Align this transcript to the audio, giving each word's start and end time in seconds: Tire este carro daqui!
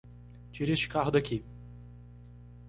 Tire 0.51 0.71
este 0.71 0.87
carro 0.89 1.11
daqui! 1.11 1.43